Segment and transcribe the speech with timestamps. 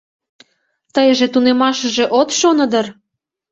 [0.93, 2.87] Тыйже тунемашыже от шоно дыр.